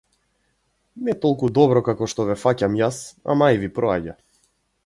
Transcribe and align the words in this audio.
Не 1.09 1.15
толку 1.25 1.51
добро 1.59 1.83
како 1.89 2.09
што 2.13 2.25
ве 2.31 2.39
фаќам 2.45 2.81
јас, 2.83 3.03
ама 3.35 3.51
ај, 3.53 3.63
ви 3.67 3.71
проаѓа. 3.79 4.21